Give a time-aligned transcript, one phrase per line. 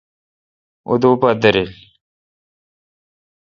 [0.87, 1.69] اہ دوہ پہ درل۔